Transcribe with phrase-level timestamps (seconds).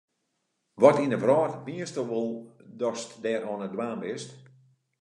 [0.81, 2.31] Wat yn de wrâld miensto wol
[2.79, 4.29] datst dêr oan it dwaan bist?